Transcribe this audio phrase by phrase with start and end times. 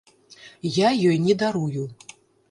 [0.77, 1.83] Я ёй не дарую!